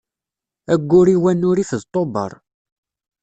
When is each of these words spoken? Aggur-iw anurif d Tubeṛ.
Aggur-iw 0.73 1.23
anurif 1.31 1.71
d 1.81 1.83
Tubeṛ. 1.91 2.31